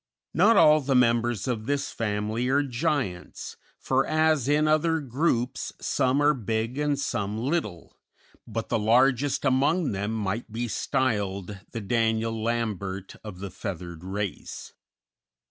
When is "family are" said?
1.91-2.63